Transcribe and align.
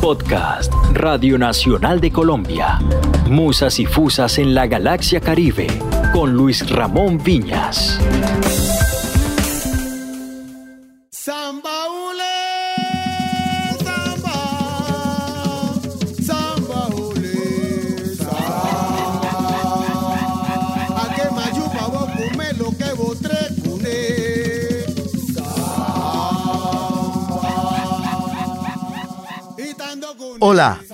Podcast 0.00 0.72
Radio 0.94 1.36
Nacional 1.36 2.00
de 2.00 2.10
Colombia. 2.10 2.78
Musas 3.28 3.78
y 3.78 3.84
Fusas 3.84 4.38
en 4.38 4.54
la 4.54 4.66
Galaxia 4.66 5.20
Caribe 5.20 5.66
con 6.14 6.32
Luis 6.32 6.68
Ramón 6.70 7.18
Viñas. 7.22 8.00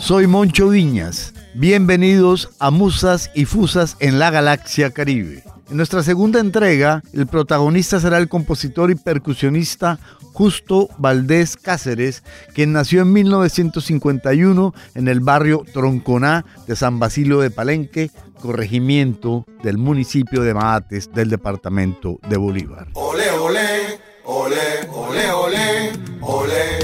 Soy 0.07 0.29
Moncho 0.29 0.69
Viñas. 0.69 1.35
Bienvenidos 1.55 2.51
a 2.61 2.71
Musas 2.71 3.29
y 3.35 3.45
Fusas 3.45 3.97
en 3.99 4.21
la 4.21 4.31
Galaxia 4.31 4.93
Caribe. 4.93 5.43
En 5.69 5.79
nuestra 5.79 6.05
segunda 6.05 6.39
entrega, 6.39 7.03
el 7.13 7.27
protagonista 7.27 7.99
será 7.99 8.19
el 8.19 8.29
compositor 8.29 8.93
y 8.93 8.95
percusionista 8.95 9.99
Justo 10.33 10.89
Valdés 10.99 11.57
Cáceres, 11.57 12.23
quien 12.55 12.73
nació 12.73 13.03
en 13.03 13.15
1951 13.15 14.75
en 14.95 15.09
el 15.09 15.19
barrio 15.19 15.65
Tronconá 15.75 16.45
de 16.69 16.77
San 16.77 17.01
Basilio 17.01 17.41
de 17.41 17.51
Palenque, 17.51 18.13
corregimiento 18.41 19.45
del 19.65 19.77
municipio 19.77 20.43
de 20.43 20.55
Maates 20.55 21.13
del 21.13 21.31
departamento 21.31 22.21
de 22.29 22.37
Bolívar. 22.37 22.87
Ole, 22.93 23.29
ole. 23.33 24.07
Ole, 24.29 24.89
ole, 24.89 25.33
ole, 25.33 25.93
ole. 26.21 26.76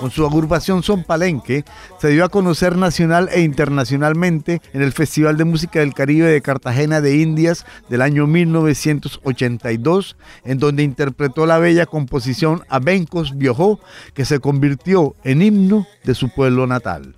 Con 0.00 0.10
su 0.10 0.26
agrupación 0.26 0.82
Son 0.82 1.04
Palenque, 1.04 1.64
se 2.00 2.08
dio 2.08 2.24
a 2.24 2.28
conocer 2.28 2.76
nacional 2.76 3.28
e 3.32 3.40
internacionalmente 3.40 4.60
en 4.72 4.82
el 4.82 4.92
Festival 4.92 5.36
de 5.36 5.44
Música 5.44 5.80
del 5.80 5.94
Caribe 5.94 6.26
de 6.26 6.42
Cartagena 6.42 7.00
de 7.00 7.16
Indias 7.16 7.64
del 7.88 8.02
año 8.02 8.26
1982, 8.26 10.16
en 10.44 10.58
donde 10.58 10.82
interpretó 10.82 11.46
la 11.46 11.58
bella 11.58 11.86
composición 11.86 12.64
Abencos 12.68 13.36
Viojó, 13.36 13.80
que 14.14 14.24
se 14.24 14.40
convirtió 14.40 15.14
en 15.24 15.42
himno 15.42 15.86
de 16.04 16.14
su 16.14 16.28
pueblo 16.28 16.66
natal. 16.66 17.16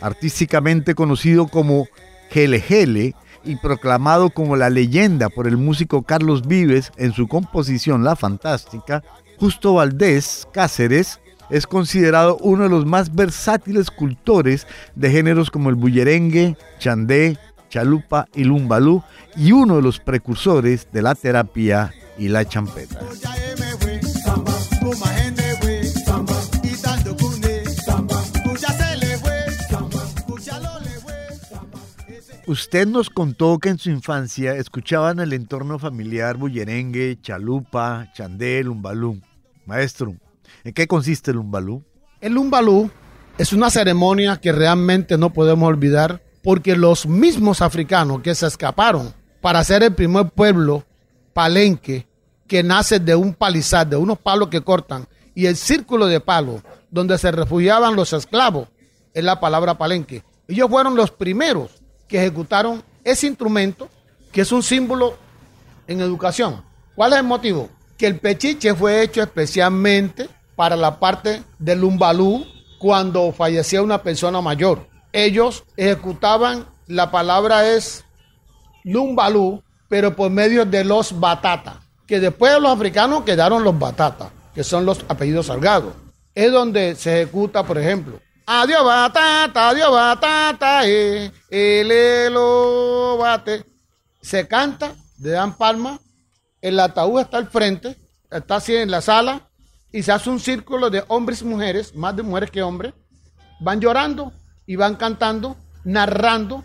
Artísticamente 0.00 0.94
conocido 0.94 1.48
como 1.48 1.86
Gele 2.30 2.60
Gele, 2.60 3.14
y 3.42 3.56
proclamado 3.56 4.30
como 4.30 4.54
la 4.54 4.68
leyenda 4.68 5.30
por 5.30 5.46
el 5.46 5.56
músico 5.56 6.02
Carlos 6.02 6.46
Vives 6.46 6.92
en 6.96 7.12
su 7.12 7.26
composición 7.26 8.04
La 8.04 8.16
Fantástica, 8.16 9.02
Justo 9.38 9.72
Valdés 9.72 10.46
Cáceres 10.52 11.20
es 11.50 11.66
considerado 11.66 12.36
uno 12.38 12.64
de 12.64 12.70
los 12.70 12.86
más 12.86 13.14
versátiles 13.14 13.90
cultores 13.90 14.66
de 14.94 15.10
géneros 15.10 15.50
como 15.50 15.68
el 15.68 15.74
bullerengue, 15.74 16.56
chandé, 16.78 17.38
chalupa 17.68 18.26
y 18.34 18.44
lumbalú 18.44 19.02
y 19.36 19.52
uno 19.52 19.76
de 19.76 19.82
los 19.82 19.98
precursores 20.00 20.88
de 20.92 21.02
la 21.02 21.14
terapia 21.14 21.92
y 22.18 22.28
la 22.28 22.44
champeta. 22.44 23.00
Usted 32.46 32.88
nos 32.88 33.10
contó 33.10 33.58
que 33.60 33.68
en 33.68 33.78
su 33.78 33.90
infancia 33.90 34.56
escuchaban 34.56 35.20
el 35.20 35.32
entorno 35.32 35.78
familiar 35.78 36.36
bullerengue, 36.36 37.16
chalupa, 37.22 38.08
chandel, 38.12 38.68
umbalú. 38.68 39.20
Maestro, 39.66 40.16
¿en 40.64 40.72
qué 40.72 40.86
consiste 40.86 41.30
el 41.30 41.38
umbalú? 41.38 41.84
El 42.20 42.36
umbalú 42.36 42.90
es 43.38 43.52
una 43.52 43.70
ceremonia 43.70 44.38
que 44.40 44.52
realmente 44.52 45.16
no 45.16 45.32
podemos 45.32 45.68
olvidar 45.68 46.22
porque 46.42 46.76
los 46.76 47.06
mismos 47.06 47.62
africanos 47.62 48.20
que 48.22 48.34
se 48.34 48.46
escaparon 48.46 49.14
para 49.40 49.64
ser 49.64 49.82
el 49.82 49.94
primer 49.94 50.28
pueblo 50.30 50.84
palenque 51.32 52.06
que 52.46 52.62
nace 52.62 52.98
de 52.98 53.14
un 53.14 53.32
palizar, 53.32 53.86
de 53.86 53.96
unos 53.96 54.18
palos 54.18 54.48
que 54.48 54.60
cortan, 54.60 55.06
y 55.34 55.46
el 55.46 55.56
círculo 55.56 56.06
de 56.06 56.20
palos 56.20 56.62
donde 56.90 57.16
se 57.16 57.30
refugiaban 57.30 57.94
los 57.94 58.12
esclavos, 58.12 58.68
es 59.14 59.24
la 59.24 59.40
palabra 59.40 59.78
palenque. 59.78 60.24
Ellos 60.48 60.68
fueron 60.68 60.96
los 60.96 61.10
primeros 61.10 61.80
que 62.08 62.18
ejecutaron 62.18 62.82
ese 63.04 63.28
instrumento, 63.28 63.88
que 64.32 64.40
es 64.40 64.52
un 64.52 64.62
símbolo 64.62 65.16
en 65.86 66.00
educación. 66.00 66.62
¿Cuál 66.94 67.12
es 67.12 67.20
el 67.20 67.24
motivo? 67.24 67.68
Que 67.96 68.06
el 68.06 68.18
pechiche 68.18 68.74
fue 68.74 69.02
hecho 69.02 69.22
especialmente 69.22 70.28
para 70.60 70.76
la 70.76 71.00
parte 71.00 71.42
del 71.58 71.80
lumbalú 71.80 72.44
cuando 72.78 73.32
fallecía 73.32 73.80
una 73.80 74.02
persona 74.02 74.42
mayor. 74.42 74.86
Ellos 75.10 75.64
ejecutaban, 75.74 76.66
la 76.86 77.10
palabra 77.10 77.66
es 77.66 78.04
lumbalú, 78.84 79.62
pero 79.88 80.14
por 80.14 80.30
medio 80.30 80.66
de 80.66 80.84
los 80.84 81.18
batatas, 81.18 81.76
que 82.06 82.20
después 82.20 82.52
de 82.52 82.60
los 82.60 82.70
africanos 82.72 83.24
quedaron 83.24 83.64
los 83.64 83.78
batatas, 83.78 84.28
que 84.54 84.62
son 84.62 84.84
los 84.84 85.02
apellidos 85.08 85.46
salgados. 85.46 85.94
Es 86.34 86.52
donde 86.52 86.94
se 86.94 87.22
ejecuta, 87.22 87.64
por 87.64 87.78
ejemplo, 87.78 88.20
Adiós 88.44 88.84
batata, 88.84 89.70
adiós 89.70 89.90
batata, 89.90 90.86
eh, 90.86 91.32
el 91.48 92.34
bate. 93.18 93.64
Se 94.20 94.46
canta, 94.46 94.92
le 95.20 95.30
dan 95.30 95.56
palma, 95.56 95.98
el 96.60 96.78
ataúd 96.78 97.22
está 97.22 97.38
al 97.38 97.48
frente, 97.48 97.96
está 98.30 98.56
así 98.56 98.76
en 98.76 98.90
la 98.90 99.00
sala, 99.00 99.49
y 99.92 100.02
se 100.02 100.12
hace 100.12 100.30
un 100.30 100.40
círculo 100.40 100.90
de 100.90 101.04
hombres 101.08 101.42
y 101.42 101.44
mujeres, 101.44 101.94
más 101.94 102.14
de 102.16 102.22
mujeres 102.22 102.50
que 102.50 102.62
hombres, 102.62 102.94
van 103.60 103.80
llorando 103.80 104.32
y 104.66 104.76
van 104.76 104.96
cantando, 104.96 105.56
narrando 105.84 106.64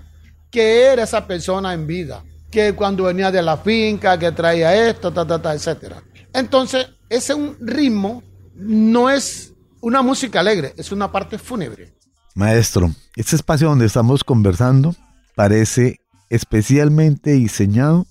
que 0.52 0.86
era 0.86 1.03
esa 1.03 1.25
persona 1.28 1.74
en 1.74 1.88
vida, 1.88 2.24
que 2.52 2.74
cuando 2.74 3.06
venía 3.06 3.31
de 3.31 3.41
la 3.41 3.58
finca, 3.58 4.18
que 4.18 4.31
traía 4.31 4.90
esto, 4.90 5.12
ta, 5.12 5.25
ta, 5.25 5.53
etc. 5.53 5.96
Entonces, 6.34 6.88
ese 7.09 7.34
es 7.34 7.40
un 7.40 7.58
ritmo, 7.59 8.24
no 8.56 9.09
es 9.09 9.53
una 9.81 10.02
música 10.02 10.40
alegre, 10.40 10.74
es 10.78 10.91
una 10.91 11.12
parte 11.12 11.38
fúnebre. 11.38 11.94
Maestro, 12.35 12.91
este 13.16 13.35
espacio 13.35 13.69
donde 13.69 13.85
estamos 13.85 14.24
conversando 14.24 14.96
parece 15.35 16.00
especialmente 16.30 17.31
diseñado 17.31 18.06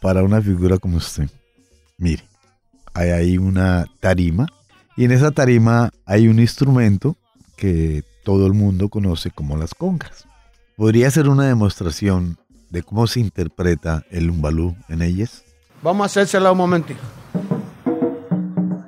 para 0.00 0.22
una 0.22 0.40
figura 0.40 0.78
como 0.78 0.98
usted. 0.98 1.28
Mire, 1.98 2.24
hay 2.96 3.10
ahí 3.10 3.38
una 3.38 3.84
tarima 4.00 4.46
y 4.96 5.04
en 5.04 5.12
esa 5.12 5.30
tarima 5.30 5.90
hay 6.06 6.28
un 6.28 6.40
instrumento 6.40 7.16
que 7.56 8.02
todo 8.24 8.46
el 8.46 8.54
mundo 8.54 8.88
conoce 8.88 9.30
como 9.30 9.56
las 9.58 9.74
congas. 9.74 10.26
¿Podría 10.76 11.10
ser 11.10 11.28
una 11.28 11.46
demostración 11.46 12.38
de 12.70 12.82
cómo 12.82 13.06
se 13.06 13.20
interpreta 13.20 14.04
el 14.10 14.30
umbalú 14.30 14.74
en 14.88 15.02
ellas? 15.02 15.44
Vamos 15.82 16.04
a 16.04 16.06
hacérsela 16.06 16.52
un 16.52 16.58
momentito. 16.58 17.00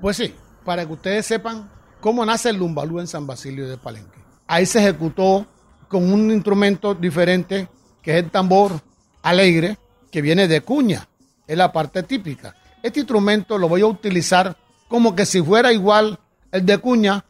Pues 0.01 0.17
sí, 0.17 0.35
para 0.65 0.87
que 0.87 0.93
ustedes 0.95 1.27
sepan 1.27 1.69
cómo 2.01 2.25
nace 2.25 2.49
el 2.49 2.57
lumbalú 2.57 3.01
en 3.01 3.07
San 3.07 3.27
Basilio 3.27 3.69
de 3.69 3.77
Palenque. 3.77 4.19
Ahí 4.47 4.65
se 4.65 4.79
ejecutó 4.79 5.47
con 5.87 6.11
un 6.11 6.31
instrumento 6.31 6.95
diferente, 6.95 7.69
que 8.03 8.13
es 8.17 8.25
el 8.25 8.31
tambor 8.31 8.81
alegre, 9.23 9.77
que 10.11 10.23
viene 10.23 10.49
de 10.49 10.63
cuña, 10.63 11.07
es 11.47 11.59
la 11.59 11.73
parte 11.73 12.03
típica. 12.03 12.55
Este 12.83 13.01
instrumento 13.01 13.59
lo 13.59 13.69
voy 13.69 13.83
a 13.83 13.87
utilizar 13.87 14.57
como 14.89 15.15
que 15.15 15.27
si 15.27 15.43
fuera 15.43 15.73
igual 15.73 16.19
el 16.53 16.65
de 16.65 16.79
cuña, 16.79 17.25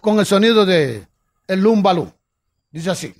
con 0.00 0.18
el 0.18 0.26
sonido 0.26 0.64
de 0.64 1.06
el 1.46 1.60
lumbalú. 1.60 2.12
Dice 2.70 2.90
así. 2.90 3.14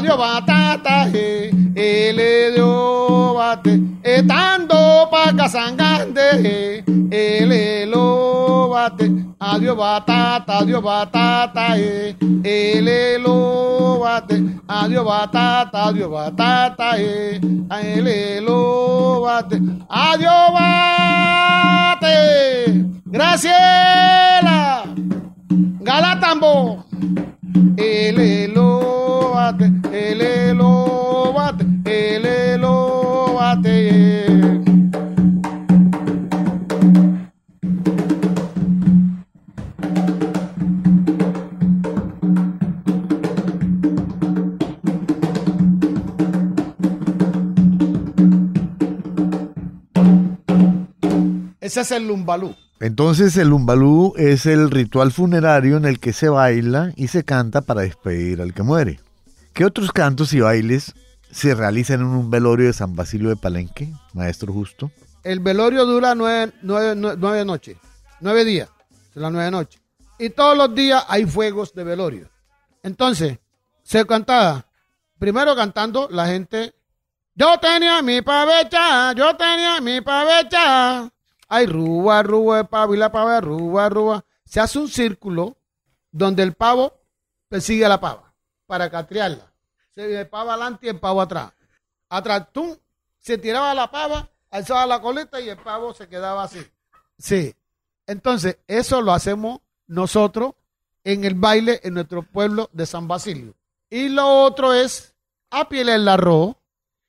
Dios 0.00 0.16
batata, 0.16 1.10
eh, 1.12 1.49
le 1.80 2.52
dio 2.52 3.34
bate, 3.34 3.80
estando 4.02 5.08
pa' 5.10 5.32
casangande, 5.34 6.84
eh, 7.10 7.86
lo 7.86 8.68
bate, 8.68 9.06
adiós 9.38 9.76
batata, 9.76 10.58
adiós 10.60 10.82
batata, 10.82 11.78
eh, 11.78 12.14
le 12.86 13.18
lo 13.18 13.98
bate, 14.00 14.36
adiós 14.68 15.04
batata, 15.04 15.88
adiós 15.88 16.10
batata, 16.10 16.98
eh, 16.98 17.40
le 18.06 18.40
lo 18.40 19.22
bate, 19.22 19.56
adiós 19.88 20.52
bate, 20.52 22.16
Graciela, 23.06 24.84
Galatambo, 25.80 26.84
el 27.76 28.52
lo 28.54 29.32
bate, 29.32 29.66
el 29.92 30.56
lo 30.58 30.99
Ese 51.80 51.94
es 51.94 52.02
el 52.02 52.08
lumbalú. 52.08 52.54
Entonces 52.78 53.34
el 53.38 53.48
lumbalú 53.48 54.12
es 54.18 54.44
el 54.44 54.70
ritual 54.70 55.12
funerario 55.12 55.78
en 55.78 55.86
el 55.86 55.98
que 55.98 56.12
se 56.12 56.28
baila 56.28 56.92
y 56.94 57.08
se 57.08 57.24
canta 57.24 57.62
para 57.62 57.80
despedir 57.80 58.42
al 58.42 58.52
que 58.52 58.62
muere. 58.62 59.00
¿Qué 59.54 59.64
otros 59.64 59.90
cantos 59.90 60.34
y 60.34 60.40
bailes 60.40 60.92
se 61.30 61.54
realizan 61.54 62.00
en 62.00 62.08
un 62.08 62.30
velorio 62.30 62.66
de 62.66 62.74
San 62.74 62.94
Basilio 62.94 63.30
de 63.30 63.36
Palenque, 63.36 63.90
maestro 64.12 64.52
Justo? 64.52 64.90
El 65.24 65.40
velorio 65.40 65.86
dura 65.86 66.14
nueve, 66.14 66.52
nueve, 66.60 66.94
nueve, 66.94 67.16
nueve 67.18 67.44
noches, 67.46 67.78
nueve 68.20 68.44
días, 68.44 68.68
son 69.14 69.22
las 69.22 69.32
nueve 69.32 69.50
noches. 69.50 69.80
Y 70.18 70.28
todos 70.28 70.54
los 70.54 70.74
días 70.74 71.02
hay 71.08 71.24
fuegos 71.24 71.72
de 71.72 71.84
velorio. 71.84 72.28
Entonces, 72.82 73.38
se 73.82 74.04
cantaba, 74.04 74.66
primero 75.18 75.56
cantando 75.56 76.08
la 76.10 76.26
gente, 76.26 76.74
yo 77.34 77.58
tenía 77.58 78.02
mi 78.02 78.20
pavecha, 78.20 79.14
yo 79.14 79.34
tenía 79.34 79.80
mi 79.80 80.02
pavecha. 80.02 81.10
Ay, 81.52 81.66
rúa, 81.66 82.22
rúa, 82.22 82.62
pavo 82.62 82.94
y 82.94 82.96
la 82.96 83.10
pava, 83.10 83.40
rúa, 83.40 83.88
rúa. 83.88 84.24
Se 84.44 84.60
hace 84.60 84.78
un 84.78 84.88
círculo 84.88 85.56
donde 86.12 86.44
el 86.44 86.54
pavo 86.54 86.94
persigue 87.48 87.84
a 87.84 87.88
la 87.88 88.00
pava 88.00 88.32
para 88.66 88.88
catriarla. 88.88 89.52
Se 89.90 90.20
el 90.20 90.28
pavo 90.28 90.50
adelante 90.50 90.86
y 90.86 90.90
el 90.90 91.00
pavo 91.00 91.20
atrás. 91.20 91.52
Atrás, 92.08 92.46
tú, 92.52 92.80
se 93.18 93.36
tiraba 93.36 93.74
la 93.74 93.90
pava, 93.90 94.30
alzaba 94.48 94.86
la 94.86 95.02
coleta 95.02 95.40
y 95.40 95.48
el 95.48 95.58
pavo 95.58 95.92
se 95.92 96.08
quedaba 96.08 96.44
así. 96.44 96.64
Sí. 97.18 97.54
Entonces, 98.06 98.58
eso 98.68 99.02
lo 99.02 99.12
hacemos 99.12 99.60
nosotros 99.88 100.54
en 101.02 101.24
el 101.24 101.34
baile 101.34 101.80
en 101.82 101.94
nuestro 101.94 102.22
pueblo 102.22 102.70
de 102.72 102.86
San 102.86 103.08
Basilio. 103.08 103.54
Y 103.88 104.08
lo 104.08 104.44
otro 104.44 104.72
es, 104.72 105.16
a 105.50 105.68
piel 105.68 105.88
el 105.88 106.06
arroz, 106.06 106.54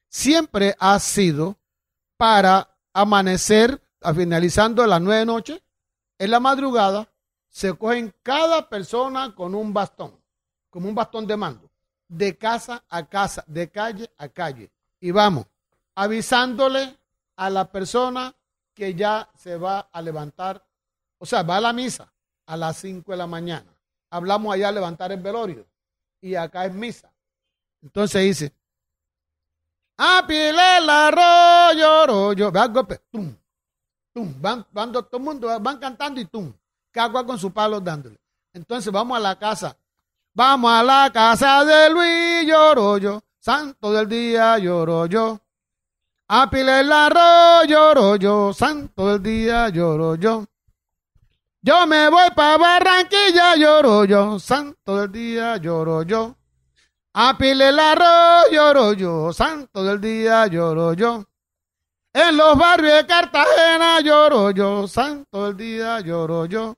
siempre 0.10 0.76
ha 0.80 0.98
sido 1.00 1.58
para 2.18 2.76
amanecer, 2.94 3.81
a 4.02 4.14
finalizando 4.14 4.86
las 4.86 5.02
nueve 5.02 5.26
noches, 5.26 5.62
en 6.18 6.32
la 6.32 6.40
madrugada, 6.40 7.10
se 7.50 7.74
cogen 7.74 8.14
cada 8.24 8.70
persona 8.70 9.36
con 9.36 9.56
un 9.56 9.74
bastón, 9.74 10.20
como 10.70 10.90
un 10.90 10.96
bastón 10.96 11.28
de 11.28 11.38
mando, 11.38 11.70
de 12.08 12.38
casa 12.38 12.84
a 12.90 13.08
casa, 13.08 13.44
de 13.48 13.70
calle 13.70 14.10
a 14.18 14.30
calle. 14.30 14.72
Y 15.00 15.12
vamos 15.12 15.46
avisándole 15.96 16.98
a 17.36 17.50
la 17.50 17.72
persona 17.72 18.34
que 18.74 18.96
ya 18.96 19.30
se 19.36 19.58
va 19.58 19.90
a 19.92 20.02
levantar, 20.02 20.66
o 21.18 21.26
sea, 21.26 21.44
va 21.44 21.58
a 21.58 21.62
la 21.62 21.74
misa 21.74 22.12
a 22.46 22.58
las 22.58 22.78
5 22.78 23.12
de 23.12 23.18
la 23.18 23.28
mañana. 23.28 23.76
Hablamos 24.10 24.54
allá 24.54 24.72
levantar 24.72 25.12
el 25.12 25.22
velorio 25.22 25.66
y 26.22 26.36
acá 26.36 26.66
es 26.66 26.74
misa. 26.74 27.12
Entonces 27.82 28.22
dice, 28.24 28.54
a 29.98 30.24
pile 30.28 30.78
el 30.78 30.90
arroyo, 30.90 32.08
rollo, 32.08 32.52
golpe, 32.52 33.00
tum, 33.12 33.36
tum, 34.14 34.34
van, 34.42 34.66
van 34.72 34.92
todo 34.92 35.08
el 35.12 35.20
mundo, 35.20 35.60
van 35.60 35.78
cantando 35.78 36.20
y 36.20 36.26
tum, 36.26 36.54
cada 36.92 37.12
cual 37.12 37.26
con 37.26 37.40
su 37.40 37.52
palo 37.52 37.80
dándole. 37.80 38.18
Entonces 38.54 38.92
vamos 38.92 39.18
a 39.18 39.20
la 39.20 39.38
casa, 39.38 39.76
vamos 40.34 40.72
a 40.72 40.84
la 40.84 41.12
casa 41.14 41.64
de 41.64 41.90
Luis 41.90 42.48
lloro 42.48 42.98
yo, 42.98 43.22
santo 43.40 43.92
del 43.92 44.08
día 44.08 44.58
lloro 44.58 45.06
yo. 45.06 45.40
A 46.28 46.50
pile 46.50 46.80
el 46.80 46.92
arroyo, 46.92 47.66
lloro 47.68 48.16
yo, 48.16 48.54
santo 48.54 49.08
del 49.08 49.24
día 49.24 49.70
lloro 49.70 50.16
yo. 50.16 50.46
Yo 51.62 51.86
me 51.86 52.10
voy 52.10 52.30
para 52.36 52.58
Barranquilla, 52.58 53.56
lloro 53.56 54.06
yo, 54.06 54.40
santo 54.40 54.98
del 54.98 55.12
día 55.12 55.58
lloro 55.58 56.04
yo. 56.04 56.36
A 57.14 57.38
pile 57.38 57.70
el 57.70 57.78
arroz 57.78 58.50
lloro 58.52 58.94
yo, 58.94 59.34
santo 59.34 59.84
del 59.84 60.00
día 60.00 60.48
lloro 60.48 60.94
yo. 60.94 61.26
En 62.14 62.36
los 62.36 62.58
barrios 62.58 62.98
de 62.98 63.06
Cartagena 63.06 64.02
lloro 64.02 64.52
yo, 64.52 64.88
santo 64.88 65.46
del 65.46 65.58
día 65.58 66.00
lloro 66.02 66.46
yo. 66.46 66.76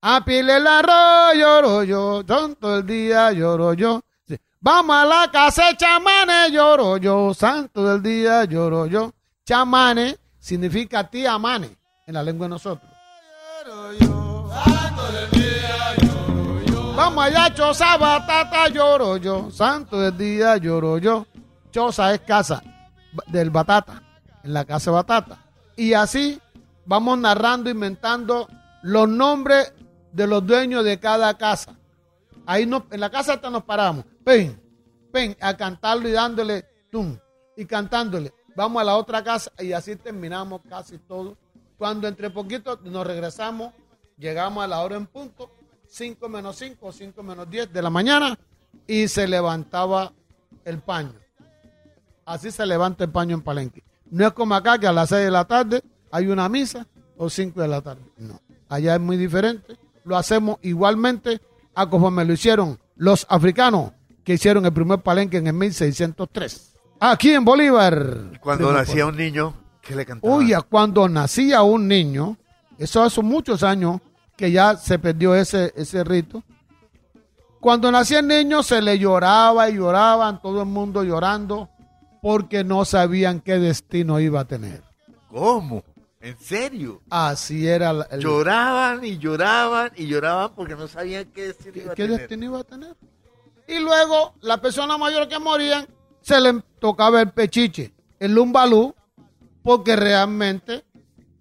A 0.00 0.24
pile 0.24 0.56
el 0.56 0.66
arroz 0.66 1.34
lloro 1.34 1.82
yo, 1.84 2.22
santo 2.26 2.76
del 2.76 2.86
día 2.86 3.32
lloro 3.32 3.74
yo. 3.74 4.00
Sí. 4.26 4.38
Vamos 4.60 4.96
a 4.96 5.04
la 5.04 5.30
casa 5.30 5.66
de 5.68 5.76
chamanes, 5.76 6.50
lloro 6.50 6.96
yo, 6.96 7.34
santo 7.34 7.84
del 7.84 8.02
día 8.02 8.44
lloro 8.44 8.86
yo. 8.86 9.12
Chamane 9.44 10.16
significa 10.38 11.08
tía 11.08 11.38
mane 11.38 11.76
en 12.06 12.14
la 12.14 12.22
lengua 12.22 12.46
de 12.46 12.50
nosotros. 12.50 12.90
Vamos 16.96 17.24
allá, 17.24 17.52
choza, 17.52 17.96
batata, 17.96 18.68
lloro 18.68 19.16
yo. 19.16 19.50
Santo 19.50 19.98
del 20.00 20.16
día, 20.16 20.56
lloro 20.56 20.98
yo. 20.98 21.26
Choza 21.70 22.14
es 22.14 22.20
casa 22.20 22.62
del 23.26 23.50
batata, 23.50 24.00
en 24.44 24.52
la 24.52 24.64
casa 24.64 24.90
batata. 24.90 25.38
Y 25.76 25.94
así 25.94 26.40
vamos 26.86 27.18
narrando, 27.18 27.70
inventando 27.70 28.46
los 28.82 29.08
nombres 29.08 29.72
de 30.12 30.26
los 30.26 30.46
dueños 30.46 30.84
de 30.84 31.00
cada 31.00 31.36
casa. 31.36 31.74
Ahí 32.46 32.66
no, 32.66 32.86
en 32.90 33.00
la 33.00 33.10
casa 33.10 33.34
hasta 33.34 33.50
nos 33.50 33.64
paramos. 33.64 34.04
Pen, 34.22 34.60
pen, 35.10 35.36
a 35.40 35.56
cantarlo 35.56 36.08
y 36.08 36.12
dándole 36.12 36.64
tum. 36.90 37.18
Y 37.56 37.64
cantándole. 37.64 38.32
Vamos 38.54 38.80
a 38.82 38.84
la 38.84 38.96
otra 38.96 39.24
casa 39.24 39.50
y 39.58 39.72
así 39.72 39.96
terminamos 39.96 40.60
casi 40.68 40.98
todo. 40.98 41.36
Cuando 41.78 42.06
entre 42.06 42.30
poquito 42.30 42.78
nos 42.84 43.06
regresamos, 43.06 43.72
llegamos 44.16 44.62
a 44.62 44.68
la 44.68 44.80
hora 44.80 44.96
en 44.96 45.06
punto 45.06 45.50
5 45.88 46.28
menos 46.28 46.56
5, 46.56 46.92
5 46.92 47.22
menos 47.22 47.48
10 47.48 47.72
de 47.72 47.82
la 47.82 47.90
mañana 47.90 48.38
y 48.86 49.08
se 49.08 49.26
levantaba 49.26 50.12
el 50.64 50.78
paño. 50.78 51.14
Así 52.24 52.50
se 52.50 52.64
levanta 52.66 53.04
el 53.04 53.10
paño 53.10 53.34
en 53.34 53.42
Palenque. 53.42 53.82
No 54.10 54.26
es 54.26 54.32
como 54.32 54.54
acá 54.54 54.78
que 54.78 54.86
a 54.86 54.92
las 54.92 55.08
6 55.08 55.24
de 55.24 55.30
la 55.30 55.44
tarde 55.44 55.82
hay 56.10 56.28
una 56.28 56.48
misa 56.48 56.86
o 57.16 57.28
5 57.28 57.60
de 57.60 57.68
la 57.68 57.80
tarde. 57.80 58.02
No, 58.18 58.40
allá 58.68 58.94
es 58.94 59.00
muy 59.00 59.16
diferente. 59.16 59.76
Lo 60.04 60.16
hacemos 60.16 60.58
igualmente 60.62 61.40
a 61.74 61.88
como 61.88 62.10
me 62.10 62.24
lo 62.24 62.32
hicieron 62.32 62.78
los 62.96 63.26
africanos 63.28 63.92
que 64.22 64.34
hicieron 64.34 64.64
el 64.64 64.72
primer 64.72 65.00
Palenque 65.00 65.36
en 65.36 65.46
el 65.46 65.52
1603. 65.52 66.72
Aquí 67.00 67.32
en 67.32 67.44
Bolívar. 67.44 68.40
Cuando 68.40 68.72
nacía 68.72 69.06
un 69.06 69.16
niño, 69.16 69.54
¿qué 69.82 69.94
le 69.94 70.06
cantaba? 70.06 70.34
Oye, 70.34 70.56
cuando 70.68 71.08
nacía 71.08 71.62
un 71.62 71.86
niño, 71.86 72.38
eso 72.78 73.02
hace 73.02 73.22
muchos 73.22 73.62
años, 73.62 74.00
que 74.36 74.50
ya 74.50 74.76
se 74.76 74.98
perdió 74.98 75.34
ese, 75.34 75.72
ese 75.76 76.02
rito. 76.02 76.42
Cuando 77.60 77.90
nacía 77.90 78.20
el 78.20 78.28
niño 78.28 78.62
se 78.62 78.80
le 78.82 78.98
lloraba 78.98 79.68
y 79.68 79.76
lloraban, 79.76 80.40
todo 80.40 80.62
el 80.62 80.68
mundo 80.68 81.02
llorando, 81.02 81.68
porque 82.24 82.64
no 82.64 82.86
sabían 82.86 83.42
qué 83.42 83.58
destino 83.58 84.18
iba 84.18 84.40
a 84.40 84.44
tener. 84.46 84.82
¿Cómo? 85.28 85.84
¿En 86.22 86.38
serio? 86.38 87.02
Así 87.10 87.68
era. 87.68 87.90
El, 88.10 88.18
lloraban 88.18 89.04
y 89.04 89.18
lloraban 89.18 89.92
y 89.94 90.06
lloraban 90.06 90.54
porque 90.54 90.74
no 90.74 90.88
sabían 90.88 91.26
qué 91.34 91.48
destino 91.48 91.76
iba 91.76 91.92
a 91.92 91.94
¿qué 91.94 92.04
tener. 92.04 92.20
destino 92.20 92.44
iba 92.46 92.60
a 92.60 92.64
tener. 92.64 92.96
Y 93.68 93.78
luego, 93.78 94.36
la 94.40 94.58
persona 94.58 94.96
mayor 94.96 95.28
que 95.28 95.38
morían, 95.38 95.86
se 96.22 96.40
le 96.40 96.62
tocaba 96.78 97.20
el 97.20 97.30
pechiche, 97.30 97.92
el 98.18 98.32
lumbalú, 98.32 98.94
porque 99.62 99.94
realmente 99.94 100.82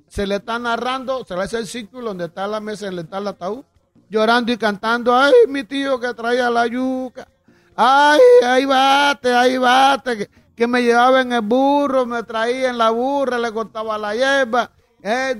se 0.09 0.27
le 0.27 0.35
está 0.35 0.59
narrando, 0.59 1.23
se 1.23 1.33
le 1.33 1.43
hace 1.43 1.59
el 1.59 1.67
círculo 1.67 2.07
donde 2.09 2.25
está 2.25 2.45
la 2.45 2.59
mesa, 2.59 2.87
donde 2.87 3.03
está 3.03 3.19
el 3.19 3.27
ataúd, 3.27 3.63
llorando 4.09 4.51
y 4.51 4.57
cantando, 4.57 5.15
ay, 5.15 5.31
mi 5.47 5.63
tío 5.63 5.97
que 5.97 6.13
traía 6.13 6.49
la 6.49 6.67
yuca, 6.67 7.25
ay, 7.73 8.19
ahí 8.43 8.65
bate, 8.65 9.33
ahí 9.33 9.57
bate, 9.57 10.29
que, 10.55 10.67
me 10.67 10.81
llevaba 10.81 11.21
en 11.21 11.33
el 11.33 11.41
burro, 11.41 12.05
me 12.05 12.23
traía 12.23 12.69
en 12.69 12.77
la 12.77 12.89
burra, 12.89 13.37
le 13.37 13.51
cortaba 13.51 13.97
la 13.97 14.15
hierba, 14.15 14.71
eh, 15.01 15.37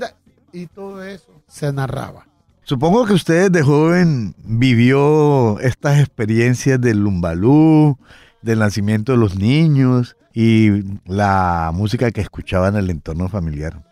y 0.51 0.67
todo 0.67 1.03
eso 1.03 1.33
se 1.47 1.71
narraba. 1.71 2.25
Supongo 2.63 3.05
que 3.05 3.13
usted 3.13 3.51
de 3.51 3.61
joven 3.61 4.35
vivió 4.43 5.59
estas 5.59 5.99
experiencias 5.99 6.79
del 6.79 6.99
lumbalú, 6.99 7.97
del 8.41 8.59
nacimiento 8.59 9.11
de 9.11 9.17
los 9.17 9.35
niños 9.35 10.15
y 10.33 10.83
la 11.05 11.71
música 11.73 12.09
que 12.11 12.21
escuchaba 12.21 12.69
en 12.69 12.77
el 12.77 12.89
entorno 12.89 13.29
familiar. 13.29 13.83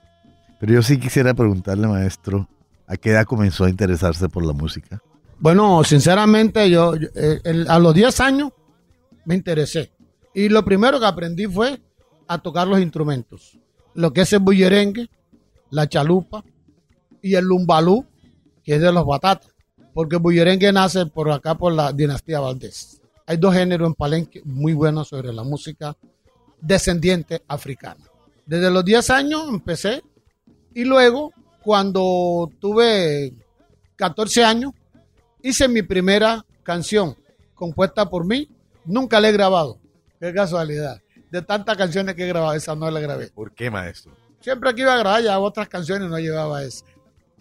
Pero 0.60 0.74
yo 0.74 0.82
sí 0.82 0.98
quisiera 1.00 1.34
preguntarle, 1.34 1.88
maestro, 1.88 2.48
¿a 2.88 2.96
qué 2.96 3.12
edad 3.12 3.26
comenzó 3.26 3.66
a 3.66 3.70
interesarse 3.70 4.30
por 4.30 4.46
la 4.46 4.54
música? 4.54 5.02
Bueno, 5.40 5.84
sinceramente, 5.84 6.70
yo, 6.70 6.96
yo 6.96 7.10
eh, 7.16 7.42
el, 7.44 7.70
a 7.70 7.78
los 7.78 7.94
10 7.94 8.20
años 8.22 8.52
me 9.26 9.36
interesé. 9.36 9.92
Y 10.34 10.50
lo 10.50 10.64
primero 10.64 11.00
que 11.00 11.06
aprendí 11.06 11.48
fue 11.48 11.82
a 12.28 12.38
tocar 12.38 12.68
los 12.68 12.80
instrumentos. 12.80 13.58
Lo 13.94 14.14
que 14.14 14.22
es 14.22 14.34
el 14.34 14.40
bullerengue, 14.40 15.10
la 15.70 15.88
chalupa 15.88 16.44
y 17.22 17.36
el 17.36 17.46
lumbalú, 17.46 18.06
que 18.64 18.76
es 18.76 18.82
de 18.82 18.92
los 18.92 19.06
batatas. 19.06 19.52
Porque 19.94 20.16
el 20.16 20.22
bullerengue 20.22 20.72
nace 20.72 21.06
por 21.06 21.30
acá, 21.30 21.56
por 21.56 21.74
la 21.74 21.92
dinastía 21.92 22.40
Valdés. 22.40 23.02
Hay 23.26 23.38
dos 23.38 23.54
géneros 23.54 23.88
en 23.88 23.94
Palenque 23.94 24.42
muy 24.46 24.74
buenos 24.74 25.10
sobre 25.10 25.34
la 25.34 25.44
música 25.44 25.96
descendiente 26.60 27.44
africana. 27.48 28.06
Desde 28.46 28.72
los 28.72 28.84
10 28.84 29.10
años 29.10 29.44
empecé 29.50 30.02
y 30.74 30.86
luego, 30.86 31.32
cuando 31.64 32.50
tuve 32.60 33.34
14 33.96 34.44
años, 34.44 34.72
hice 35.42 35.68
mi 35.68 35.82
primera 35.82 36.46
canción 36.64 37.16
compuesta 37.54 38.10
por 38.10 38.26
mí. 38.26 38.50
Nunca 38.86 39.20
la 39.20 39.30
he 39.30 39.32
grabado. 39.32 39.78
Qué 40.22 40.32
casualidad. 40.32 41.02
De 41.32 41.42
tantas 41.42 41.76
canciones 41.76 42.14
que 42.14 42.26
he 42.26 42.28
grabado, 42.28 42.54
esa 42.54 42.76
no 42.76 42.92
la 42.92 43.00
grabé. 43.00 43.30
¿Por 43.30 43.56
qué, 43.56 43.72
maestro? 43.72 44.16
Siempre 44.40 44.76
que 44.76 44.82
iba 44.82 44.94
a 44.94 44.98
grabar 44.98 45.24
ya 45.24 45.40
otras 45.40 45.68
canciones 45.68 46.08
no 46.10 46.20
llevaba 46.20 46.62
eso. 46.62 46.86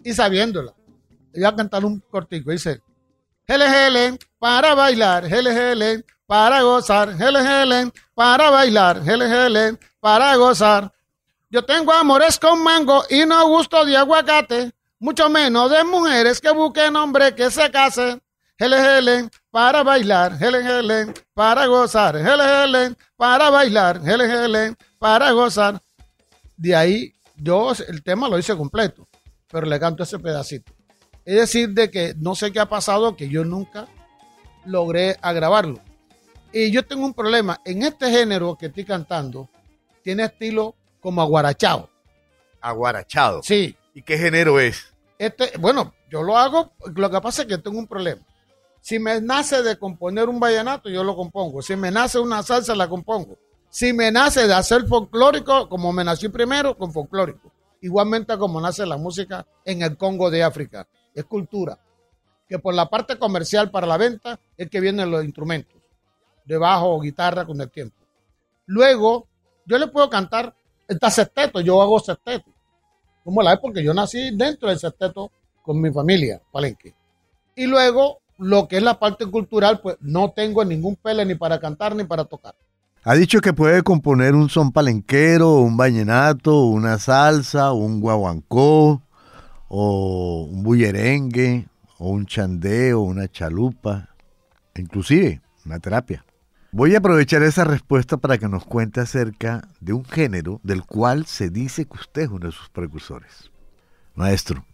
Y 0.03 0.13
sabiéndola, 0.13 0.73
iba 1.35 1.49
a 1.49 1.55
cantar 1.55 1.85
un 1.85 1.99
cortico. 1.99 2.49
Dice, 2.49 2.81
hele, 3.45 3.65
hele, 3.67 4.17
para 4.39 4.73
bailar, 4.73 5.25
hele, 5.25 5.51
hele, 5.51 6.03
para 6.25 6.63
gozar, 6.63 7.09
hele, 7.21 7.39
hele, 7.41 7.91
para 8.15 8.49
bailar, 8.49 9.07
hele, 9.07 9.25
hele, 9.25 9.77
para 9.99 10.35
gozar. 10.37 10.91
Yo 11.51 11.63
tengo 11.63 11.93
amores 11.93 12.39
con 12.39 12.63
mango 12.63 13.03
y 13.11 13.27
no 13.27 13.47
gusto 13.47 13.85
de 13.85 13.95
aguacate, 13.95 14.71
mucho 14.97 15.29
menos 15.29 15.69
de 15.69 15.83
mujeres 15.83 16.41
que 16.41 16.49
busquen 16.49 16.95
hombre 16.95 17.35
que 17.35 17.51
se 17.51 17.69
case. 17.69 18.19
Hele, 18.61 18.77
hele, 18.77 19.29
para 19.49 19.81
bailar, 19.81 20.37
hele, 20.39 20.59
hele, 20.59 21.11
para 21.33 21.65
gozar, 21.65 22.15
hele, 22.15 22.43
hele, 22.43 22.95
para 23.17 23.49
bailar, 23.49 23.99
hele, 24.05 24.25
hele, 24.25 24.75
para 24.99 25.31
gozar. 25.31 25.81
De 26.57 26.75
ahí 26.75 27.11
yo 27.35 27.71
el 27.87 28.03
tema 28.03 28.29
lo 28.29 28.37
hice 28.37 28.55
completo, 28.55 29.07
pero 29.49 29.65
le 29.65 29.79
canto 29.79 30.03
ese 30.03 30.19
pedacito. 30.19 30.71
Es 31.25 31.37
decir, 31.37 31.69
de 31.69 31.89
que 31.89 32.13
no 32.19 32.35
sé 32.35 32.51
qué 32.51 32.59
ha 32.59 32.69
pasado, 32.69 33.15
que 33.15 33.29
yo 33.29 33.43
nunca 33.43 33.87
logré 34.63 35.17
agravarlo. 35.23 35.81
Y 36.53 36.69
yo 36.69 36.85
tengo 36.85 37.03
un 37.03 37.15
problema. 37.15 37.59
En 37.65 37.81
este 37.81 38.11
género 38.11 38.59
que 38.59 38.67
estoy 38.67 38.85
cantando, 38.85 39.49
tiene 40.03 40.25
estilo 40.25 40.75
como 40.99 41.23
aguarachado. 41.23 41.89
Aguarachado. 42.61 43.41
Sí. 43.41 43.75
¿Y 43.95 44.03
qué 44.03 44.19
género 44.19 44.59
es? 44.59 44.93
Este, 45.17 45.51
bueno, 45.57 45.95
yo 46.11 46.21
lo 46.21 46.37
hago, 46.37 46.73
lo 46.93 47.09
que 47.09 47.21
pasa 47.21 47.41
es 47.41 47.47
que 47.47 47.57
tengo 47.57 47.79
un 47.79 47.87
problema. 47.87 48.21
Si 48.81 48.97
me 48.97 49.21
nace 49.21 49.61
de 49.61 49.77
componer 49.77 50.27
un 50.27 50.39
vallenato, 50.39 50.89
yo 50.89 51.03
lo 51.03 51.15
compongo. 51.15 51.61
Si 51.61 51.75
me 51.75 51.91
nace 51.91 52.19
una 52.19 52.41
salsa, 52.41 52.75
la 52.75 52.89
compongo. 52.89 53.37
Si 53.69 53.93
me 53.93 54.11
nace 54.11 54.47
de 54.47 54.53
hacer 54.53 54.87
folclórico, 54.87 55.69
como 55.69 55.93
me 55.93 56.03
nací 56.03 56.29
primero, 56.29 56.75
con 56.75 56.91
folclórico. 56.91 57.53
Igualmente 57.81 58.37
como 58.37 58.59
nace 58.59 58.85
la 58.85 58.97
música 58.97 59.45
en 59.63 59.83
el 59.83 59.97
Congo 59.97 60.29
de 60.31 60.43
África. 60.43 60.87
Es 61.13 61.25
cultura. 61.25 61.79
Que 62.49 62.59
por 62.59 62.73
la 62.73 62.89
parte 62.89 63.17
comercial 63.17 63.69
para 63.71 63.87
la 63.87 63.97
venta 63.97 64.39
es 64.57 64.69
que 64.69 64.81
vienen 64.81 65.11
los 65.11 65.23
instrumentos. 65.23 65.79
De 66.43 66.57
bajo 66.57 66.89
o 66.89 66.99
guitarra 66.99 67.45
con 67.45 67.61
el 67.61 67.69
tiempo. 67.69 67.95
Luego, 68.65 69.27
yo 69.65 69.77
le 69.77 69.87
puedo 69.87 70.09
cantar 70.09 70.55
esta 70.87 71.11
sexteto. 71.11 71.61
Yo 71.61 71.81
hago 71.81 71.99
sexteto. 71.99 72.51
Como 73.23 73.43
la 73.43 73.53
es 73.53 73.59
porque 73.59 73.83
yo 73.83 73.93
nací 73.93 74.35
dentro 74.35 74.69
del 74.69 74.79
sexteto 74.79 75.31
con 75.61 75.79
mi 75.79 75.91
familia, 75.91 76.41
Palenque. 76.51 76.95
Y 77.55 77.67
luego 77.67 78.20
lo 78.41 78.67
que 78.67 78.77
es 78.77 78.83
la 78.83 78.97
parte 78.97 79.27
cultural, 79.27 79.81
pues 79.81 79.97
no 80.01 80.31
tengo 80.31 80.65
ningún 80.65 80.95
pele 80.95 81.25
ni 81.25 81.35
para 81.35 81.59
cantar 81.59 81.95
ni 81.95 82.03
para 82.03 82.25
tocar. 82.25 82.55
Ha 83.03 83.13
dicho 83.13 83.39
que 83.39 83.53
puede 83.53 83.83
componer 83.83 84.33
un 84.33 84.49
son 84.49 84.71
palenquero, 84.71 85.59
un 85.59 85.77
vallenato, 85.77 86.65
una 86.65 86.97
salsa, 86.97 87.71
un 87.71 88.01
guaguancó, 88.01 89.03
o 89.67 90.49
un 90.51 90.63
bullerengue, 90.63 91.67
o 91.99 92.09
un 92.09 92.25
chandeo, 92.25 93.01
una 93.01 93.27
chalupa, 93.27 94.09
inclusive 94.75 95.41
una 95.63 95.79
terapia. 95.79 96.25
Voy 96.71 96.95
a 96.95 96.97
aprovechar 96.97 97.43
esa 97.43 97.63
respuesta 97.63 98.17
para 98.17 98.39
que 98.39 98.47
nos 98.47 98.65
cuente 98.65 99.01
acerca 99.01 99.67
de 99.79 99.93
un 99.93 100.03
género 100.03 100.59
del 100.63 100.83
cual 100.83 101.27
se 101.27 101.51
dice 101.51 101.85
que 101.85 101.97
usted 101.97 102.23
es 102.23 102.29
uno 102.29 102.47
de 102.47 102.53
sus 102.53 102.69
precursores. 102.69 103.51
Maestro, 104.15 104.65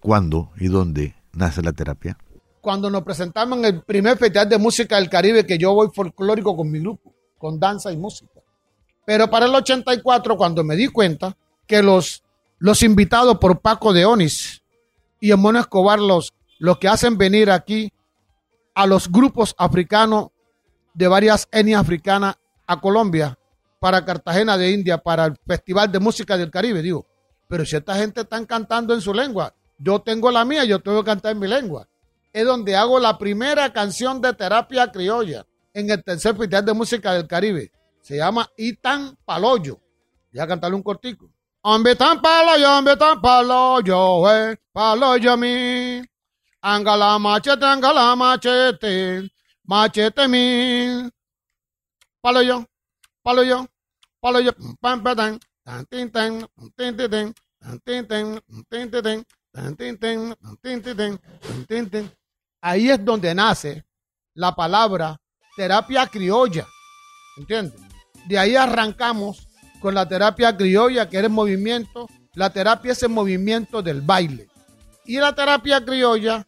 ¿cuándo 0.00 0.52
y 0.56 0.68
dónde 0.68 1.16
nace 1.32 1.60
la 1.60 1.72
terapia? 1.72 2.16
Cuando 2.60 2.90
nos 2.90 3.02
presentamos 3.02 3.58
en 3.58 3.64
el 3.64 3.82
primer 3.82 4.18
festival 4.18 4.48
de 4.48 4.58
música 4.58 4.96
del 4.96 5.08
Caribe, 5.08 5.46
que 5.46 5.58
yo 5.58 5.74
voy 5.74 5.88
folclórico 5.94 6.56
con 6.56 6.70
mi 6.70 6.80
grupo, 6.80 7.14
con 7.38 7.58
danza 7.58 7.92
y 7.92 7.96
música. 7.96 8.40
Pero 9.04 9.28
para 9.30 9.46
el 9.46 9.54
84, 9.54 10.36
cuando 10.36 10.62
me 10.62 10.76
di 10.76 10.88
cuenta 10.88 11.36
que 11.66 11.82
los, 11.82 12.22
los 12.58 12.82
invitados 12.82 13.38
por 13.38 13.60
Paco 13.60 13.92
de 13.92 14.04
Onis 14.04 14.62
y 15.20 15.32
Mono 15.34 15.58
Escobar, 15.58 15.98
los, 15.98 16.32
los 16.58 16.78
que 16.78 16.88
hacen 16.88 17.16
venir 17.16 17.50
aquí 17.50 17.92
a 18.74 18.86
los 18.86 19.10
grupos 19.10 19.54
africanos 19.58 20.28
de 20.94 21.08
varias 21.08 21.48
etnias 21.50 21.80
africanas 21.80 22.36
a 22.66 22.80
Colombia, 22.80 23.36
para 23.80 24.04
Cartagena 24.04 24.58
de 24.58 24.70
India, 24.70 24.98
para 24.98 25.24
el 25.24 25.36
Festival 25.46 25.90
de 25.90 25.98
Música 25.98 26.36
del 26.36 26.50
Caribe, 26.50 26.82
digo, 26.82 27.06
pero 27.48 27.64
si 27.64 27.76
esta 27.76 27.96
gente 27.96 28.20
está 28.20 28.44
cantando 28.46 28.92
en 28.92 29.00
su 29.00 29.14
lengua, 29.14 29.54
yo 29.78 30.00
tengo 30.00 30.30
la 30.30 30.44
mía, 30.44 30.64
yo 30.64 30.80
tengo 30.80 31.02
que 31.02 31.06
cantar 31.06 31.32
en 31.32 31.38
mi 31.38 31.48
lengua 31.48 31.88
es 32.32 32.44
donde 32.44 32.76
hago 32.76 32.98
la 32.98 33.18
primera 33.18 33.72
canción 33.72 34.20
de 34.20 34.32
terapia 34.32 34.90
criolla 34.90 35.46
en 35.74 35.90
el 35.90 36.02
tercer 36.02 36.36
festival 36.36 36.64
de 36.64 36.72
música 36.72 37.12
del 37.12 37.26
Caribe. 37.26 37.72
Se 38.00 38.16
llama 38.16 38.48
Itan 38.56 39.16
Paloyo. 39.24 39.80
Voy 40.32 40.40
a 40.40 40.46
cantarle 40.46 40.76
un 40.76 40.82
cortico. 40.82 41.30
Hombre 41.62 41.94
tan 41.94 42.22
paloyo, 42.22 42.78
hombre 42.78 42.96
tan 42.96 43.20
paloyo, 43.20 44.30
eh, 44.32 44.56
paloyo 44.72 45.36
mi. 45.36 46.02
Angala 46.62 47.18
machete, 47.18 47.66
angala 47.66 48.16
machete, 48.16 49.30
machete 49.64 50.26
mi. 50.26 51.10
Paloyo, 52.22 52.64
paloyo, 53.22 53.66
paloyo, 54.22 54.52
pam, 54.80 55.02
pam, 55.02 55.38
tan, 55.64 55.86
tin, 55.90 56.10
tan, 56.10 56.46
tin, 56.76 56.96
tin, 56.96 57.34
tan, 57.60 57.80
tin, 57.84 58.06
tan, 58.06 58.40
tin, 58.70 58.90
tan, 58.90 59.24
tin, 60.62 60.82
tin, 61.68 61.90
tin, 61.90 62.10
ahí 62.60 62.90
es 62.90 63.04
donde 63.04 63.34
nace 63.34 63.84
la 64.34 64.54
palabra 64.54 65.20
terapia 65.56 66.06
criolla. 66.06 66.66
¿Entiendes? 67.36 67.80
De 68.26 68.38
ahí 68.38 68.56
arrancamos 68.56 69.48
con 69.80 69.94
la 69.94 70.08
terapia 70.08 70.56
criolla, 70.56 71.08
que 71.08 71.18
era 71.18 71.26
el 71.26 71.32
movimiento. 71.32 72.06
La 72.34 72.50
terapia 72.50 72.92
es 72.92 73.02
el 73.02 73.08
movimiento 73.10 73.82
del 73.82 74.02
baile. 74.02 74.48
Y 75.04 75.18
la 75.18 75.34
terapia 75.34 75.84
criolla, 75.84 76.46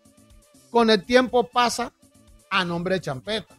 con 0.71 0.91
el 0.91 1.05
tiempo 1.05 1.49
pasa 1.49 1.93
a 2.51 2.65
nombre 2.65 2.97
de 2.97 3.01
champeta. 3.01 3.57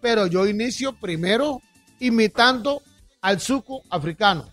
Pero 0.00 0.26
yo 0.26 0.46
inicio 0.46 0.92
primero 0.94 1.60
imitando 1.98 2.82
al 3.20 3.40
suco 3.40 3.82
africano 3.90 4.50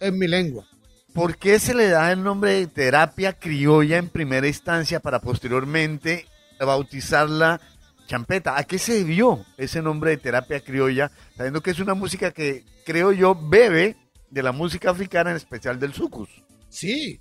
en 0.00 0.18
mi 0.18 0.26
lengua. 0.26 0.66
¿Por 1.12 1.36
qué 1.36 1.58
se 1.58 1.74
le 1.74 1.88
da 1.88 2.12
el 2.12 2.22
nombre 2.22 2.52
de 2.52 2.66
terapia 2.66 3.32
criolla 3.32 3.98
en 3.98 4.08
primera 4.08 4.46
instancia 4.46 5.00
para 5.00 5.20
posteriormente 5.20 6.26
bautizarla 6.64 7.60
champeta. 8.06 8.58
¿A 8.58 8.64
qué 8.64 8.78
se 8.78 8.94
debió 8.94 9.44
ese 9.56 9.82
nombre 9.82 10.10
de 10.10 10.16
terapia 10.16 10.60
criolla? 10.60 11.10
Sabiendo 11.36 11.62
que 11.62 11.70
es 11.70 11.78
una 11.78 11.94
música 11.94 12.32
que, 12.32 12.64
creo 12.84 13.12
yo, 13.12 13.34
bebe 13.34 13.96
de 14.30 14.42
la 14.42 14.52
música 14.52 14.90
africana, 14.90 15.30
en 15.30 15.36
especial 15.36 15.78
del 15.78 15.92
sucus. 15.92 16.28
Sí, 16.68 17.20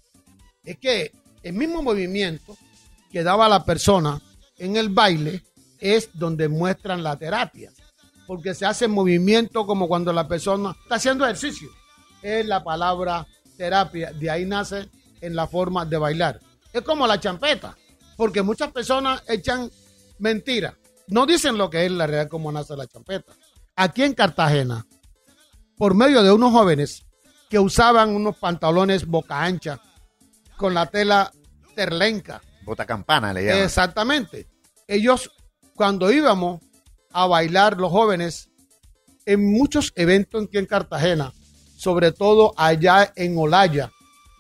es 0.64 0.78
que 0.78 1.12
el 1.44 1.54
mismo 1.54 1.82
movimiento 1.82 2.58
que 3.12 3.24
daba 3.24 3.48
la 3.50 3.64
persona 3.64 4.22
en 4.58 4.76
el 4.76 4.90
baile 4.90 5.44
es 5.80 6.10
donde 6.14 6.48
muestran 6.48 7.04
la 7.04 7.18
terapia. 7.18 7.72
Porque 8.28 8.54
se 8.54 8.66
hace 8.66 8.88
movimiento 8.88 9.66
como 9.66 9.88
cuando 9.88 10.14
la 10.14 10.28
persona 10.28 10.76
está 10.84 10.96
haciendo 10.96 11.26
ejercicio. 11.26 11.70
Es 12.22 12.46
la 12.46 12.64
palabra 12.64 13.26
terapia. 13.58 14.12
De 14.12 14.30
ahí 14.30 14.46
nace 14.46 14.90
en 15.22 15.36
la 15.36 15.48
forma 15.48 15.86
de 15.86 15.98
bailar. 15.98 16.40
Es 16.72 16.82
como 16.84 17.08
la 17.08 17.20
champeta 17.20 17.76
porque 18.20 18.42
muchas 18.42 18.70
personas 18.74 19.24
echan 19.30 19.72
mentiras. 20.18 20.74
No 21.08 21.26
dicen 21.26 21.58
lo 21.58 21.70
que 21.70 21.86
es 21.86 21.92
la 21.94 22.06
realidad 22.06 22.30
como 22.30 22.52
nace 22.52 22.76
la 22.76 22.86
champeta. 22.86 23.32
Aquí 23.78 24.04
en 24.04 24.14
Cartagena, 24.14 24.86
por 25.78 25.96
medio 25.96 26.22
de 26.22 26.30
unos 26.30 26.52
jóvenes 26.52 27.06
que 27.50 27.60
usaban 27.60 28.14
unos 28.14 28.36
pantalones 28.36 29.06
boca 29.06 29.42
ancha 29.42 29.80
con 30.58 30.74
la 30.74 30.88
tela 30.88 31.32
terlenca. 31.74 32.42
Bota 32.66 32.86
campana 32.86 33.32
le 33.32 33.46
llaman. 33.46 33.64
Exactamente. 33.64 34.50
Ellos, 34.86 35.32
cuando 35.74 36.12
íbamos 36.12 36.62
a 37.14 37.26
bailar 37.26 37.78
los 37.78 37.90
jóvenes, 37.90 38.50
en 39.26 39.50
muchos 39.50 39.94
eventos 39.96 40.44
aquí 40.44 40.58
en 40.58 40.66
Cartagena, 40.66 41.32
sobre 41.78 42.12
todo 42.12 42.54
allá 42.58 43.14
en 43.16 43.38
Olaya, 43.38 43.94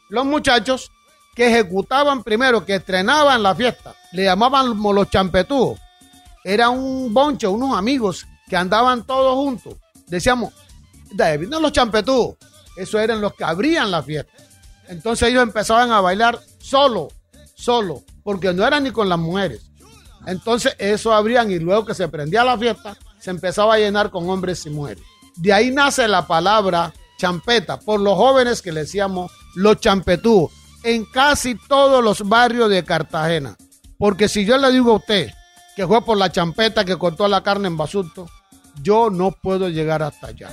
los 0.09 0.25
muchachos 0.25 0.91
que 1.39 1.47
ejecutaban 1.47 2.21
primero, 2.21 2.65
que 2.65 2.75
estrenaban 2.75 3.41
la 3.41 3.55
fiesta. 3.55 3.95
Le 4.11 4.25
llamaban 4.25 4.77
los 4.77 5.09
champetúos. 5.09 5.79
Era 6.43 6.67
un 6.67 7.13
boncho, 7.13 7.51
unos 7.51 7.77
amigos 7.77 8.27
que 8.49 8.57
andaban 8.57 9.05
todos 9.05 9.35
juntos. 9.35 9.75
Decíamos, 10.07 10.51
de 11.11 11.37
no 11.47 11.61
los 11.61 11.71
champetúos. 11.71 12.35
Eso 12.75 12.99
eran 12.99 13.21
los 13.21 13.35
que 13.35 13.45
abrían 13.45 13.89
la 13.89 14.03
fiesta. 14.03 14.33
Entonces 14.89 15.29
ellos 15.29 15.41
empezaban 15.43 15.93
a 15.93 16.01
bailar 16.01 16.41
solo, 16.59 17.07
solo, 17.55 18.03
porque 18.21 18.51
no 18.51 18.67
eran 18.67 18.83
ni 18.83 18.91
con 18.91 19.07
las 19.07 19.19
mujeres. 19.19 19.61
Entonces 20.25 20.75
eso 20.77 21.13
abrían 21.13 21.49
y 21.49 21.59
luego 21.59 21.85
que 21.85 21.93
se 21.93 22.09
prendía 22.09 22.43
la 22.43 22.57
fiesta, 22.57 22.97
se 23.17 23.29
empezaba 23.29 23.75
a 23.75 23.79
llenar 23.79 24.09
con 24.09 24.29
hombres 24.29 24.65
y 24.65 24.71
mujeres. 24.71 25.05
De 25.37 25.53
ahí 25.53 25.71
nace 25.71 26.05
la 26.09 26.27
palabra 26.27 26.93
champeta, 27.17 27.79
por 27.79 28.01
los 28.01 28.17
jóvenes 28.17 28.61
que 28.61 28.73
le 28.73 28.81
decíamos 28.81 29.31
los 29.55 29.79
champetúos 29.79 30.58
en 30.83 31.05
casi 31.05 31.55
todos 31.55 32.03
los 32.03 32.27
barrios 32.27 32.69
de 32.69 32.83
Cartagena. 32.83 33.55
Porque 33.97 34.27
si 34.27 34.45
yo 34.45 34.57
le 34.57 34.71
digo 34.71 34.91
a 34.91 34.95
usted 34.97 35.31
que 35.75 35.87
fue 35.87 36.03
por 36.03 36.17
la 36.17 36.31
champeta 36.31 36.85
que 36.85 36.97
cortó 36.97 37.27
la 37.27 37.43
carne 37.43 37.67
en 37.67 37.77
basulto, 37.77 38.27
yo 38.81 39.09
no 39.09 39.31
puedo 39.31 39.69
llegar 39.69 40.03
hasta 40.03 40.27
allá. 40.27 40.49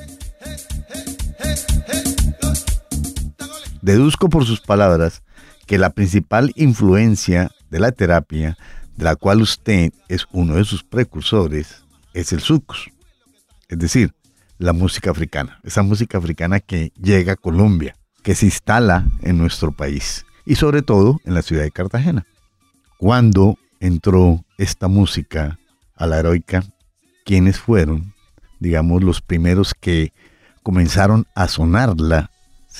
Deduzco 3.83 4.28
por 4.28 4.45
sus 4.45 4.61
palabras 4.61 5.23
que 5.66 5.78
la 5.78 5.90
principal 5.90 6.52
influencia 6.56 7.50
de 7.71 7.80
la 7.80 7.92
terapia, 7.92 8.56
de 8.97 9.04
la 9.04 9.16
cual 9.16 9.42
usted 9.42 9.92
es 10.09 10.26
uno 10.33 10.56
de 10.56 10.64
sus 10.64 10.85
precursores, 10.85 11.85
es 12.12 12.33
el 12.33 12.40
sucus. 12.40 12.90
Es 13.68 13.78
decir, 13.78 14.14
la 14.59 14.73
música 14.73 15.11
africana, 15.11 15.61
esa 15.64 15.83
música 15.83 16.18
africana 16.18 16.61
que 16.61 16.92
llega 17.00 17.35
a 17.35 17.37
Colombia, 17.37 17.96
que 18.26 18.35
se 18.35 18.47
instala 18.47 19.06
en 19.23 19.38
nuestro 19.38 19.71
país 19.71 20.26
y 20.45 20.56
sobre 20.56 20.83
todo 20.83 21.21
en 21.25 21.33
la 21.33 21.42
ciudad 21.42 21.62
de 21.62 21.71
Cartagena. 21.71 22.26
Cuando 22.99 23.56
entró 23.78 24.45
esta 24.59 24.88
música 24.88 25.61
a 25.95 26.09
la 26.09 26.18
heroica, 26.18 26.64
¿quiénes 27.25 27.61
fueron, 27.61 28.14
digamos, 28.59 29.04
los 29.04 29.23
primeros 29.23 29.75
que 29.75 30.12
comenzaron 30.64 31.28
a 31.37 31.47
sonarla 31.47 32.33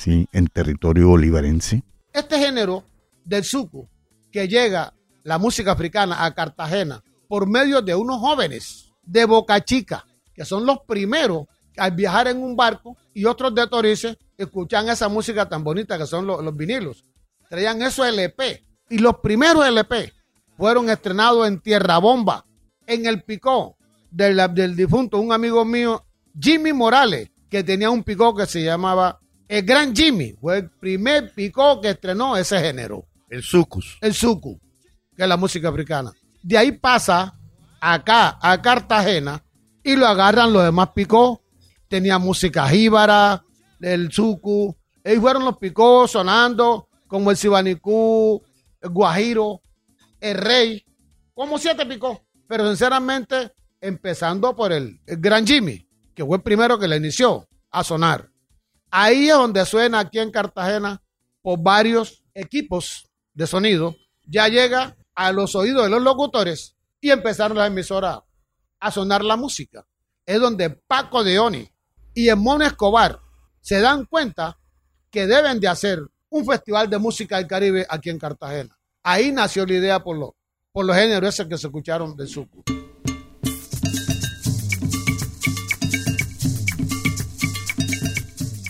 en 0.05 0.47
territorio 0.47 1.07
bolivarense? 1.07 1.81
Este 2.11 2.37
género 2.39 2.83
del 3.23 3.45
suco 3.45 3.87
que 4.33 4.49
llega 4.49 4.93
la 5.23 5.37
música 5.37 5.71
africana 5.71 6.25
a 6.25 6.33
Cartagena 6.35 7.01
por 7.29 7.47
medio 7.47 7.81
de 7.81 7.95
unos 7.95 8.19
jóvenes 8.19 8.91
de 9.01 9.23
Boca 9.23 9.63
Chica, 9.63 10.05
que 10.33 10.43
son 10.43 10.65
los 10.65 10.79
primeros 10.85 11.45
al 11.77 11.91
viajar 11.91 12.27
en 12.27 12.43
un 12.43 12.57
barco 12.57 12.97
y 13.17 13.25
otros 13.25 13.55
de 13.55 13.65
Torice 13.65 14.15
escuchan 14.37 14.89
esa 14.89 15.09
música 15.09 15.49
tan 15.49 15.63
bonita 15.63 15.97
que 15.97 16.05
son 16.05 16.27
los, 16.27 16.43
los 16.43 16.55
vinilos. 16.55 17.03
Traían 17.49 17.81
eso 17.81 18.05
LP 18.05 18.63
y 18.91 18.99
los 18.99 19.15
primeros 19.23 19.65
LP 19.65 20.13
fueron 20.55 20.87
estrenados 20.91 21.47
en 21.47 21.59
Tierra 21.59 21.97
Bomba, 21.97 22.45
en 22.85 23.07
el 23.07 23.23
Picó 23.23 23.75
del, 24.11 24.39
del 24.53 24.75
difunto, 24.75 25.17
un 25.19 25.33
amigo 25.33 25.65
mío, 25.65 26.05
Jimmy 26.39 26.73
Morales, 26.73 27.31
que 27.49 27.63
tenía 27.63 27.89
un 27.89 28.03
picó 28.03 28.35
que 28.35 28.45
se 28.45 28.63
llamaba 28.63 29.19
El 29.47 29.65
Gran 29.65 29.95
Jimmy. 29.95 30.33
Fue 30.39 30.59
el 30.59 30.69
primer 30.69 31.33
picó 31.33 31.81
que 31.81 31.89
estrenó 31.89 32.37
ese 32.37 32.59
género. 32.59 33.07
El 33.31 33.41
sucus. 33.41 33.97
El 33.99 34.13
suku, 34.13 34.59
que 35.15 35.23
es 35.23 35.27
la 35.27 35.37
música 35.37 35.69
africana. 35.69 36.11
De 36.43 36.55
ahí 36.55 36.71
pasa 36.71 37.33
acá 37.81 38.37
a 38.39 38.61
Cartagena 38.61 39.43
y 39.83 39.95
lo 39.95 40.05
agarran 40.05 40.53
los 40.53 40.63
demás 40.63 40.89
picó. 40.93 41.41
Tenía 41.87 42.17
música 42.17 42.67
jíbara, 42.67 43.43
el 43.79 44.11
suku. 44.11 44.75
Ellos 45.03 45.21
fueron 45.21 45.45
los 45.45 45.57
picó 45.57 46.07
sonando 46.07 46.89
como 47.07 47.31
el 47.31 47.37
sibanicú, 47.37 48.43
el 48.81 48.89
guajiro, 48.89 49.61
el 50.19 50.37
rey, 50.37 50.85
como 51.33 51.57
siete 51.57 51.85
picó. 51.85 52.21
Pero 52.47 52.67
sinceramente, 52.67 53.51
empezando 53.79 54.55
por 54.55 54.71
el, 54.71 54.99
el 55.05 55.17
Gran 55.17 55.45
Jimmy, 55.45 55.87
que 56.13 56.25
fue 56.25 56.37
el 56.37 56.43
primero 56.43 56.77
que 56.77 56.87
le 56.87 56.97
inició 56.97 57.47
a 57.71 57.83
sonar. 57.83 58.29
Ahí 58.89 59.29
es 59.29 59.35
donde 59.35 59.65
suena 59.65 59.99
aquí 59.99 60.19
en 60.19 60.31
Cartagena 60.31 61.01
por 61.41 61.59
varios 61.61 62.23
equipos 62.33 63.09
de 63.33 63.47
sonido. 63.47 63.95
Ya 64.25 64.47
llega 64.47 64.97
a 65.15 65.31
los 65.31 65.55
oídos 65.55 65.83
de 65.83 65.89
los 65.89 66.01
locutores 66.01 66.75
y 66.99 67.11
empezaron 67.11 67.57
las 67.57 67.67
emisoras 67.67 68.19
a 68.79 68.91
sonar 68.91 69.23
la 69.23 69.35
música. 69.35 69.85
Es 70.25 70.39
donde 70.39 70.69
Paco 70.69 71.23
de 71.23 71.39
Oni 71.39 71.69
y 72.17 72.29
el 72.29 72.37
Mono 72.37 72.65
Escobar 72.65 73.19
se 73.61 73.79
dan 73.79 74.05
cuenta 74.05 74.57
que 75.11 75.27
deben 75.27 75.59
de 75.59 75.67
hacer 75.67 75.99
un 76.29 76.47
festival 76.47 76.89
de 76.89 76.97
música 76.97 77.37
del 77.37 77.45
Caribe 77.45 77.85
aquí 77.87 78.09
en 78.09 78.17
Cartagena. 78.17 78.75
Ahí 79.03 79.31
nació 79.31 79.67
la 79.67 79.73
idea 79.73 80.03
por, 80.03 80.17
lo, 80.17 80.35
por 80.71 80.83
los 80.83 80.95
géneros 80.95 81.35
que 81.47 81.57
se 81.59 81.67
escucharon 81.67 82.17
del 82.17 82.27
suco. 82.27 82.63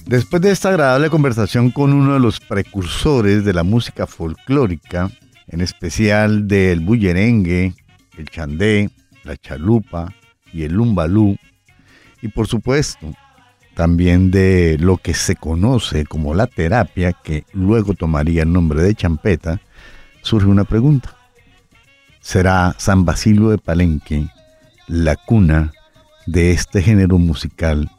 Después 0.07 0.41
de 0.41 0.51
esta 0.51 0.67
agradable 0.67 1.09
conversación 1.09 1.71
con 1.71 1.93
uno 1.93 2.15
de 2.15 2.19
los 2.19 2.41
precursores 2.41 3.45
de 3.45 3.53
la 3.53 3.63
música 3.63 4.07
folclórica, 4.07 5.09
en 5.47 5.61
especial 5.61 6.49
del 6.49 6.81
bullerengue, 6.81 7.73
el 8.17 8.29
chandé, 8.29 8.89
la 9.23 9.37
chalupa 9.37 10.13
y 10.51 10.63
el 10.63 10.73
lumbalú, 10.73 11.37
y 12.21 12.27
por 12.27 12.47
supuesto 12.47 13.15
también 13.77 14.31
de 14.31 14.75
lo 14.79 14.97
que 14.97 15.13
se 15.13 15.35
conoce 15.35 16.03
como 16.03 16.33
la 16.33 16.47
terapia, 16.47 17.13
que 17.13 17.45
luego 17.53 17.93
tomaría 17.93 18.41
el 18.41 18.51
nombre 18.51 18.81
de 18.81 18.95
champeta, 18.95 19.61
surge 20.23 20.47
una 20.47 20.63
pregunta. 20.63 21.15
¿Será 22.19 22.73
San 22.79 23.05
Basilio 23.05 23.49
de 23.49 23.59
Palenque 23.59 24.25
la 24.87 25.15
cuna 25.15 25.73
de 26.25 26.53
este 26.53 26.81
género 26.81 27.19
musical 27.19 27.91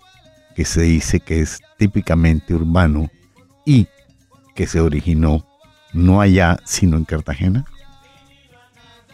que 0.56 0.64
se 0.64 0.82
dice 0.82 1.20
que 1.20 1.42
es 1.42 1.60
típicamente 1.76 2.54
urbano 2.54 3.08
y 3.64 3.86
que 4.56 4.66
se 4.66 4.80
originó 4.80 5.46
no 5.92 6.20
allá 6.20 6.58
sino 6.64 6.96
en 6.96 7.04
Cartagena? 7.04 7.64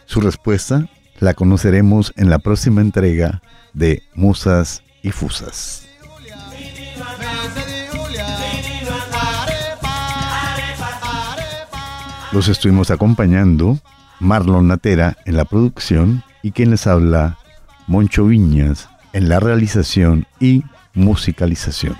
Su 0.05 0.19
respuesta 0.19 0.89
la 1.19 1.35
conoceremos 1.35 2.11
en 2.15 2.31
la 2.31 2.39
próxima 2.39 2.81
entrega 2.81 3.43
de 3.75 4.01
Musas 4.15 4.81
y 5.03 5.11
Fusas. 5.11 5.85
Los 12.35 12.49
estuvimos 12.49 12.91
acompañando 12.91 13.79
Marlon 14.19 14.67
Natera 14.67 15.15
en 15.23 15.37
la 15.37 15.45
producción 15.45 16.21
y 16.43 16.51
quien 16.51 16.69
les 16.69 16.85
habla 16.85 17.37
Moncho 17.87 18.25
Viñas 18.25 18.89
en 19.13 19.29
la 19.29 19.39
realización 19.39 20.27
y 20.41 20.65
musicalización. 20.93 21.95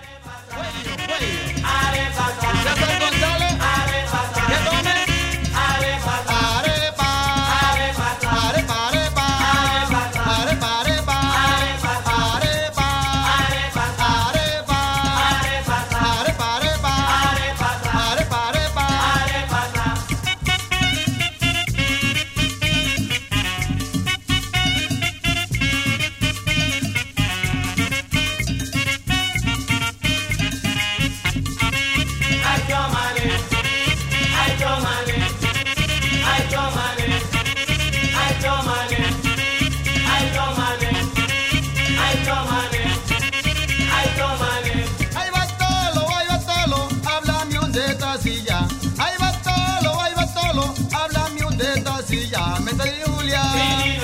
Julia, 52.45 53.41